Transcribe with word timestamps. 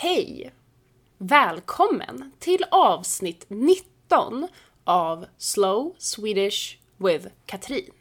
Hej! 0.00 0.52
Välkommen 1.18 2.32
till 2.38 2.64
avsnitt 2.70 3.44
19 3.48 4.48
av 4.84 5.26
Slow 5.38 5.94
Swedish 5.98 6.78
with 6.96 7.28
Katrin. 7.46 7.92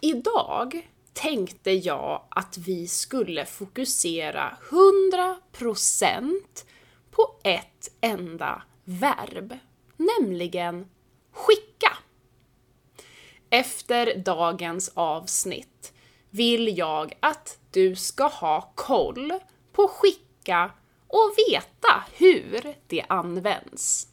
Idag 0.00 0.88
tänkte 1.12 1.70
jag 1.70 2.22
att 2.28 2.58
vi 2.58 2.86
skulle 2.86 3.44
fokusera 3.44 4.56
100% 4.70 6.32
på 7.10 7.34
ett 7.44 7.90
enda 8.00 8.62
verb, 8.84 9.58
nämligen 9.96 10.88
skicka. 11.32 11.98
Efter 13.50 14.18
dagens 14.18 14.92
avsnitt 14.94 15.92
vill 16.30 16.78
jag 16.78 17.14
att 17.20 17.58
du 17.70 17.96
ska 17.96 18.24
ha 18.24 18.72
koll 18.74 19.32
på 19.72 19.88
skicka 19.88 20.27
och 21.06 21.34
veta 21.48 22.04
hur 22.12 22.74
det 22.86 23.04
används. 23.08 24.08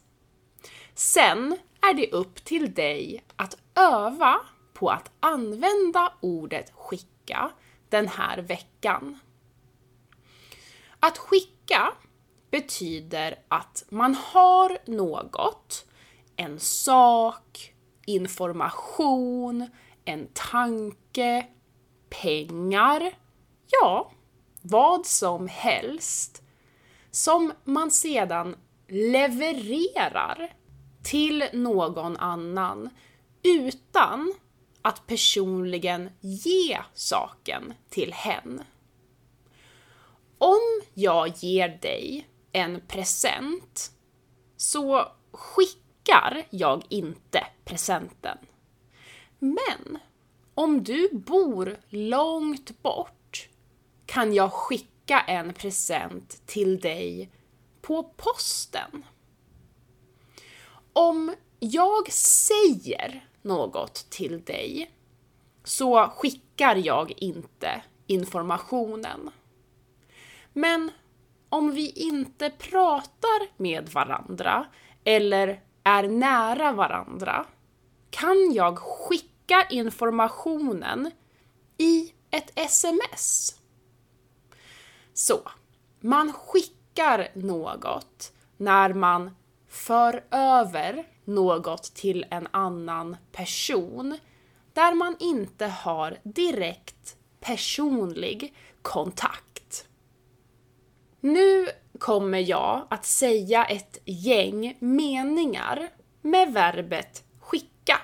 Sen 0.94 1.58
är 1.80 1.94
det 1.94 2.12
upp 2.12 2.44
till 2.44 2.74
dig 2.74 3.24
att 3.36 3.56
öva 3.74 4.40
på 4.72 4.90
att 4.90 5.10
använda 5.20 6.12
ordet 6.20 6.72
skicka 6.74 7.50
den 7.88 8.08
här 8.08 8.38
veckan. 8.38 9.18
Att 11.00 11.18
skicka 11.18 11.92
betyder 12.50 13.38
att 13.48 13.84
man 13.88 14.14
har 14.14 14.78
något, 14.86 15.86
en 16.36 16.60
sak, 16.60 17.74
information, 18.06 19.70
en 20.04 20.28
tanke, 20.32 21.46
pengar, 22.08 23.12
ja, 23.66 24.10
vad 24.68 25.06
som 25.06 25.48
helst 25.48 26.42
som 27.10 27.52
man 27.64 27.90
sedan 27.90 28.56
levererar 28.88 30.54
till 31.02 31.44
någon 31.52 32.16
annan 32.16 32.90
utan 33.42 34.34
att 34.82 35.06
personligen 35.06 36.10
ge 36.20 36.78
saken 36.94 37.74
till 37.88 38.12
hen. 38.12 38.62
Om 40.38 40.80
jag 40.94 41.28
ger 41.28 41.68
dig 41.68 42.28
en 42.52 42.80
present 42.88 43.90
så 44.56 45.08
skickar 45.32 46.46
jag 46.50 46.82
inte 46.88 47.46
presenten. 47.64 48.38
Men 49.38 49.98
om 50.54 50.84
du 50.84 51.08
bor 51.12 51.76
långt 51.88 52.82
bort 52.82 53.15
kan 54.06 54.34
jag 54.34 54.52
skicka 54.52 55.20
en 55.20 55.54
present 55.54 56.46
till 56.46 56.80
dig 56.80 57.30
på 57.82 58.02
posten. 58.02 59.04
Om 60.92 61.34
jag 61.58 62.12
säger 62.12 63.28
något 63.42 64.10
till 64.10 64.44
dig 64.44 64.90
så 65.64 66.08
skickar 66.08 66.76
jag 66.76 67.12
inte 67.16 67.82
informationen. 68.06 69.30
Men 70.52 70.90
om 71.48 71.70
vi 71.74 71.90
inte 71.90 72.50
pratar 72.50 73.62
med 73.62 73.88
varandra 73.88 74.66
eller 75.04 75.60
är 75.82 76.08
nära 76.08 76.72
varandra 76.72 77.46
kan 78.10 78.52
jag 78.52 78.78
skicka 78.78 79.66
informationen 79.70 81.10
i 81.78 82.12
ett 82.30 82.52
sms. 82.54 83.55
Så, 85.18 85.40
man 86.00 86.32
skickar 86.32 87.28
något 87.34 88.32
när 88.56 88.94
man 88.94 89.36
för 89.68 90.24
över 90.30 91.06
något 91.24 91.82
till 91.82 92.26
en 92.30 92.48
annan 92.50 93.16
person 93.32 94.18
där 94.72 94.94
man 94.94 95.16
inte 95.20 95.66
har 95.66 96.18
direkt 96.22 97.16
personlig 97.40 98.54
kontakt. 98.82 99.88
Nu 101.20 101.68
kommer 101.98 102.38
jag 102.38 102.86
att 102.90 103.04
säga 103.04 103.64
ett 103.64 103.98
gäng 104.04 104.76
meningar 104.80 105.88
med 106.22 106.52
verbet 106.52 107.24
skicka. 107.40 108.00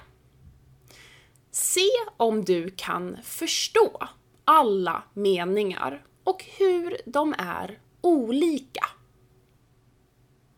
Se 1.50 1.88
om 2.16 2.44
du 2.44 2.70
kan 2.70 3.16
förstå 3.22 4.08
alla 4.44 5.02
meningar 5.14 6.06
och 6.24 6.44
hur 6.58 6.96
de 7.06 7.34
är 7.38 7.80
olika. 8.00 8.86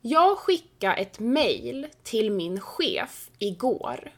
Jag 0.01 0.39
skickade 0.39 0.95
ett 0.95 1.19
mail 1.19 1.87
till 2.03 2.31
min 2.31 2.61
chef 2.61 3.31
igår. 3.39 4.13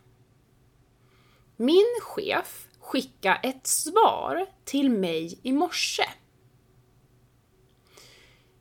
Min 1.56 1.86
chef 2.02 2.68
skickade 2.80 3.40
ett 3.42 3.66
svar 3.66 4.46
till 4.64 4.90
mig 4.90 5.38
i 5.42 5.52
morse. 5.52 6.04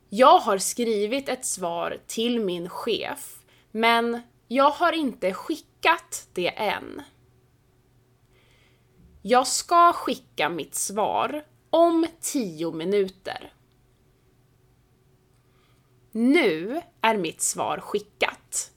Jag 0.08 0.38
har 0.38 0.58
skrivit 0.58 1.28
ett 1.28 1.46
svar 1.46 1.98
till 2.06 2.40
min 2.40 2.68
chef, 2.68 3.38
men 3.70 4.20
jag 4.48 4.70
har 4.70 4.92
inte 4.92 5.34
skickat 5.34 6.28
det 6.32 6.48
än. 6.48 7.02
Jag 9.22 9.46
ska 9.46 9.92
skicka 9.92 10.48
mitt 10.48 10.74
svar 10.74 11.44
om 11.76 12.06
10 12.20 12.72
minuter. 12.72 13.52
Nu 16.12 16.82
är 17.00 17.16
mitt 17.16 17.40
svar 17.40 17.80
skickat. 17.80 18.72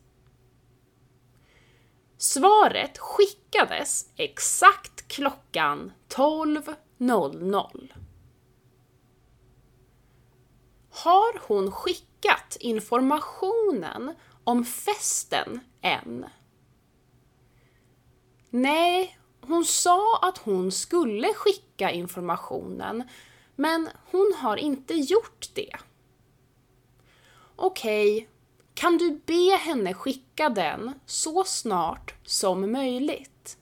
Svaret 2.17 2.97
skickades 2.97 4.11
exakt 4.15 5.07
klockan 5.07 5.91
12.00. 6.09 7.93
Har 10.89 11.47
hon 11.47 11.71
skickat 11.71 12.57
informationen 12.59 14.15
om 14.43 14.65
festen 14.65 15.59
än? 15.81 16.25
Nej, 18.49 19.18
hon 19.41 19.65
sa 19.65 20.19
att 20.21 20.37
hon 20.37 20.71
skulle 20.71 21.33
skicka 21.33 21.91
informationen, 21.91 23.03
men 23.55 23.89
hon 24.11 24.33
har 24.37 24.57
inte 24.57 24.93
gjort 24.93 25.49
det. 25.53 25.75
Okej, 27.55 28.17
okay. 28.17 28.27
kan 28.73 28.97
du 28.97 29.21
be 29.25 29.57
henne 29.57 29.93
skicka 29.93 30.49
den 30.49 30.93
så 31.05 31.43
snart 31.43 32.15
som 32.25 32.71
möjligt? 32.71 33.57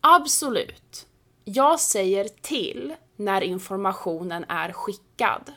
Absolut. 0.00 1.06
Jag 1.44 1.80
säger 1.80 2.28
till 2.28 2.94
när 3.16 3.40
informationen 3.40 4.44
är 4.48 4.72
skickad. 4.72 5.52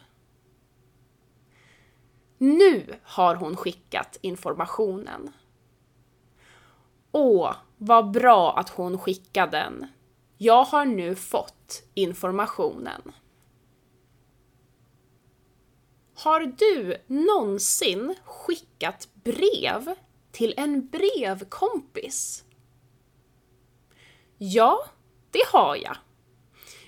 Nu 2.38 3.00
har 3.04 3.36
hon 3.36 3.56
skickat 3.56 4.18
informationen. 4.22 5.34
Åh, 7.12 7.56
vad 7.78 8.12
bra 8.12 8.58
att 8.58 8.69
hon 8.69 8.97
skickade 8.97 9.58
den. 9.58 9.88
Jag 10.38 10.63
har 10.63 10.86
nu 10.86 11.16
fått 11.16 11.84
informationen. 11.94 13.12
Har 16.16 16.40
du 16.40 16.97
någonsin 17.08 18.16
skickat 18.24 19.09
brev 19.13 19.96
till 20.31 20.53
en 20.58 20.90
brevkompis? 20.90 22.44
Ja, 24.38 24.86
det 25.31 25.46
har 25.52 25.75
jag. 25.75 25.97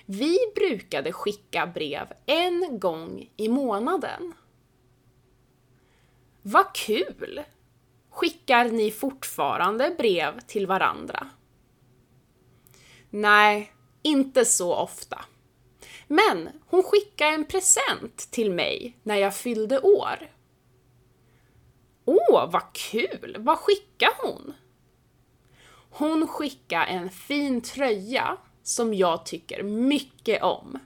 Vi 0.06 0.38
brukade 0.54 1.12
skicka 1.12 1.66
brev 1.66 2.12
en 2.26 2.78
gång 2.78 3.30
i 3.36 3.48
månaden. 3.48 4.34
Vad 6.42 6.74
kul! 6.74 7.44
Skickar 8.18 8.68
ni 8.68 8.90
fortfarande 8.90 9.94
brev 9.98 10.40
till 10.40 10.66
varandra? 10.66 11.28
Nej, 13.10 13.72
inte 14.02 14.44
så 14.44 14.74
ofta. 14.74 15.24
Men 16.06 16.48
hon 16.66 16.82
skickade 16.82 17.30
en 17.30 17.44
present 17.44 18.16
till 18.30 18.50
mig 18.50 18.98
när 19.02 19.16
jag 19.16 19.36
fyllde 19.36 19.80
år. 19.80 20.30
Åh, 22.04 22.50
vad 22.50 22.72
kul! 22.72 23.36
Vad 23.38 23.58
skickade 23.58 24.14
hon? 24.22 24.54
Hon 25.90 26.28
skickade 26.28 26.86
en 26.86 27.10
fin 27.10 27.60
tröja 27.60 28.36
som 28.62 28.94
jag 28.94 29.26
tycker 29.26 29.62
mycket 29.62 30.42
om. 30.42 30.78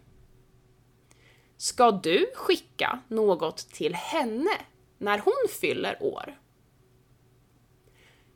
Ska 1.56 1.90
du 1.90 2.26
skicka 2.34 2.98
något 3.08 3.56
till 3.56 3.94
henne 3.94 4.60
när 4.98 5.18
hon 5.18 5.48
fyller 5.60 6.02
år? 6.02 6.38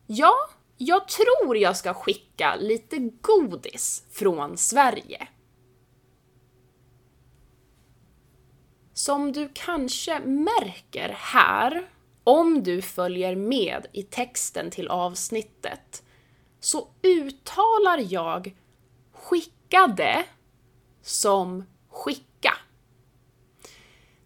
Ja, 0.06 0.34
jag 0.76 1.08
tror 1.08 1.56
jag 1.56 1.76
ska 1.76 1.94
skicka 1.94 2.56
lite 2.56 2.98
godis 2.98 4.04
från 4.10 4.56
Sverige. 4.56 5.28
som 8.96 9.32
du 9.32 9.50
kanske 9.54 10.20
märker 10.20 11.08
här, 11.18 11.88
om 12.24 12.62
du 12.62 12.82
följer 12.82 13.36
med 13.36 13.86
i 13.92 14.02
texten 14.02 14.70
till 14.70 14.88
avsnittet, 14.88 16.02
så 16.60 16.88
uttalar 17.02 18.12
jag 18.12 18.56
skickade 19.12 20.24
som 21.02 21.64
skicka. 21.88 22.54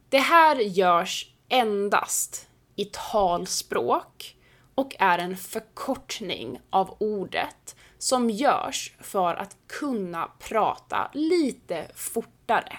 Det 0.08 0.18
här 0.18 0.56
görs 0.56 1.34
endast 1.48 2.48
i 2.76 2.84
talspråk 2.84 4.36
och 4.74 4.96
är 4.98 5.18
en 5.18 5.36
förkortning 5.36 6.60
av 6.70 6.96
ordet 7.00 7.76
som 7.98 8.30
görs 8.30 8.94
för 9.00 9.34
att 9.34 9.56
kunna 9.66 10.30
prata 10.38 11.10
lite 11.14 11.90
fortare. 11.94 12.78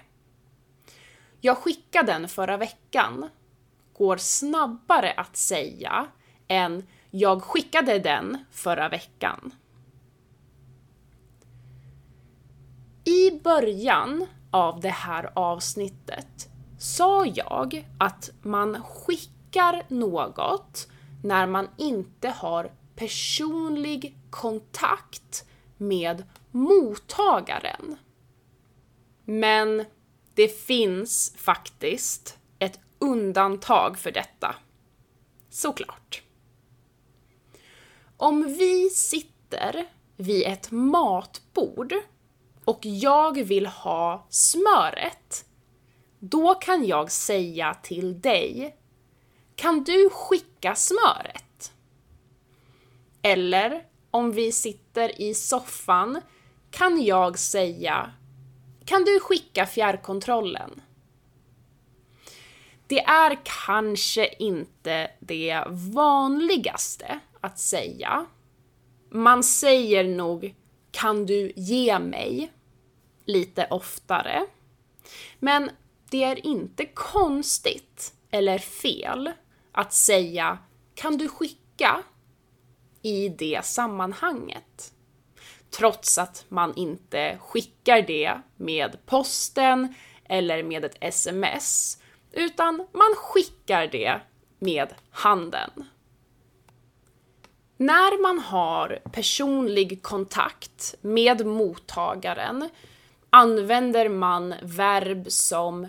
Jag 1.42 1.58
skickade 1.58 2.12
den 2.12 2.28
förra 2.28 2.58
veckan 2.58 3.30
går 3.94 4.18
snabbare 4.18 5.12
att 5.12 5.38
säga 5.38 6.08
än 6.48 6.88
jag 7.12 7.44
skickade 7.44 8.00
den 8.00 8.38
förra 8.52 8.90
veckan. 8.90 9.54
I 13.04 13.40
början 13.44 14.28
av 14.52 14.80
det 14.80 14.90
här 14.90 15.32
avsnittet 15.34 16.50
sa 16.80 17.26
jag 17.26 17.88
att 17.98 18.30
man 18.42 18.84
skickar 18.84 19.84
något 19.88 20.88
när 21.24 21.48
man 21.48 21.70
inte 21.78 22.30
har 22.30 22.72
personlig 22.96 24.18
kontakt 24.30 25.46
med 25.78 26.24
mottagaren. 26.52 27.98
Men 29.26 29.86
det 30.34 30.48
finns 30.48 31.34
faktiskt 31.38 32.38
ett 32.60 32.80
undantag 33.00 33.98
för 33.98 34.12
detta. 34.12 34.56
Såklart. 35.50 36.24
Om 38.18 38.56
vi 38.60 38.90
sitter 38.90 39.86
vid 40.16 40.48
ett 40.48 40.72
matbord 40.72 41.94
och 42.66 42.80
jag 42.86 43.44
vill 43.44 43.66
ha 43.66 44.28
smöret, 44.30 45.46
då 46.20 46.56
kan 46.56 46.86
jag 46.86 47.12
säga 47.12 47.74
till 47.84 48.22
dig 48.22 48.76
kan 49.62 49.84
du 49.84 50.10
skicka 50.10 50.76
smöret? 50.76 51.74
Eller 53.22 53.86
om 54.12 54.32
vi 54.32 54.52
sitter 54.52 55.22
i 55.22 55.34
soffan 55.34 56.22
kan 56.72 57.04
jag 57.04 57.40
säga 57.40 58.12
Kan 58.86 59.04
du 59.04 59.20
skicka 59.20 59.66
fjärrkontrollen? 59.66 60.82
Det 62.88 63.00
är 63.00 63.40
kanske 63.66 64.34
inte 64.40 65.12
det 65.20 65.64
vanligaste 65.94 67.20
att 67.42 67.60
säga. 67.60 68.26
Man 69.10 69.44
säger 69.44 70.04
nog 70.04 70.56
“Kan 70.92 71.26
du 71.26 71.54
ge 71.56 72.00
mig?” 72.00 72.52
lite 73.26 73.68
oftare. 73.70 74.46
Men 75.40 75.70
det 76.10 76.24
är 76.24 76.46
inte 76.46 76.86
konstigt 76.86 78.14
eller 78.32 78.58
fel 78.58 79.32
att 79.72 79.94
säga 79.94 80.58
“Kan 80.96 81.18
du 81.18 81.28
skicka?” 81.28 82.04
i 83.02 83.30
det 83.30 83.66
sammanhanget. 83.66 84.94
Trots 85.70 86.18
att 86.18 86.46
man 86.50 86.74
inte 86.76 87.38
skickar 87.42 88.02
det 88.02 88.42
med 88.58 89.06
posten 89.06 89.94
eller 90.26 90.64
med 90.64 90.86
ett 90.86 90.98
sms, 91.02 91.98
utan 92.32 92.76
man 92.76 93.16
skickar 93.18 93.88
det 93.88 94.22
med 94.60 94.94
handen. 95.12 95.86
När 97.78 98.22
man 98.22 98.40
har 98.40 99.00
personlig 99.12 100.04
kontakt 100.04 100.96
med 101.02 101.46
mottagaren 101.46 102.70
använder 103.30 104.10
man 104.10 104.54
verb 104.62 105.32
som 105.32 105.88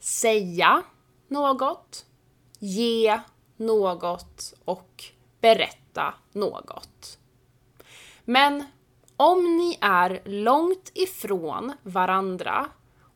säga 0.00 0.82
något, 1.28 2.06
ge 2.64 3.20
något 3.56 4.54
och 4.64 5.04
berätta 5.40 6.14
något. 6.32 7.18
Men 8.24 8.64
om 9.16 9.56
ni 9.56 9.78
är 9.80 10.22
långt 10.24 10.90
ifrån 10.94 11.72
varandra 11.82 12.66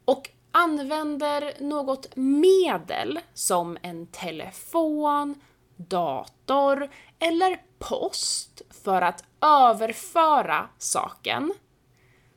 och 0.04 0.30
använder 0.50 1.54
något 1.60 2.16
medel 2.16 3.20
som 3.34 3.78
en 3.82 4.06
telefon, 4.06 5.34
dator 5.76 6.88
eller 7.18 7.62
post 7.78 8.62
för 8.84 9.02
att 9.02 9.24
överföra 9.40 10.68
saken, 10.78 11.52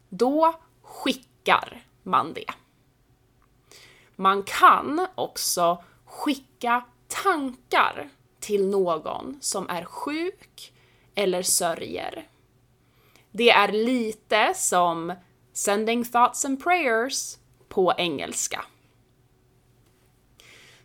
då 0.09 0.53
skickar 0.81 1.81
man 2.03 2.33
det. 2.33 2.53
Man 4.15 4.43
kan 4.43 5.07
också 5.15 5.83
skicka 6.05 6.83
tankar 7.09 8.09
till 8.39 8.67
någon 8.67 9.37
som 9.41 9.69
är 9.69 9.85
sjuk 9.85 10.73
eller 11.15 11.41
sörjer. 11.41 12.27
Det 13.31 13.49
är 13.49 13.71
lite 13.71 14.53
som 14.55 15.13
sending 15.53 16.05
thoughts 16.05 16.45
and 16.45 16.63
prayers 16.63 17.37
på 17.67 17.93
engelska. 17.97 18.65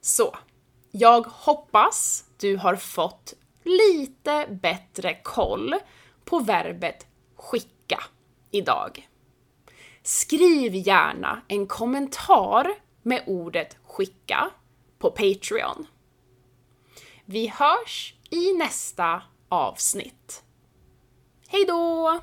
Så, 0.00 0.36
jag 0.90 1.26
hoppas 1.26 2.24
du 2.36 2.56
har 2.56 2.76
fått 2.76 3.34
lite 3.62 4.46
bättre 4.62 5.14
koll 5.22 5.74
på 6.24 6.38
verbet 6.38 7.06
skicka 7.36 8.04
idag. 8.50 9.08
Skriv 10.02 10.74
gärna 10.74 11.42
en 11.48 11.66
kommentar 11.66 12.74
med 13.02 13.22
ordet 13.26 13.76
skicka 13.84 14.50
på 14.98 15.10
Patreon. 15.10 15.86
Vi 17.26 17.48
hörs 17.48 18.14
i 18.30 18.52
nästa 18.52 19.22
avsnitt. 19.48 20.42
Hej 21.48 21.64
då! 21.64 22.20